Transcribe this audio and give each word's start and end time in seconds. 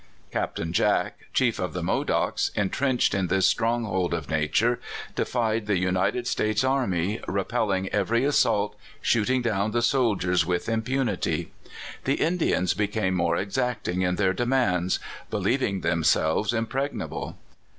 Caj^tain 0.33 0.71
Jack, 0.71 1.27
chief 1.31 1.59
of 1.59 1.73
the 1.73 1.83
Modocs, 1.83 2.49
intrenched 2.55 3.13
in 3.13 3.27
this 3.27 3.45
stronghold 3.45 4.15
of 4.15 4.31
nature, 4.31 4.79
defied 5.13 5.67
the 5.67 5.77
United 5.77 6.25
States 6.25 6.63
army, 6.63 7.19
repelling 7.27 7.87
every 7.89 8.25
assault, 8.25 8.75
shooting 8.99 9.43
down 9.43 9.69
the 9.73 9.83
soldiers 9.83 10.43
with 10.43 10.65
impu 10.65 11.03
nity. 11.03 11.49
The 12.05 12.15
Indians 12.15 12.73
became 12.73 13.13
more 13.13 13.35
exacting 13.37 14.01
in 14.01 14.15
their 14.15 14.33
demands, 14.33 14.97
believing 15.29 15.81
themselves 15.81 16.51
impregnable. 16.51 17.37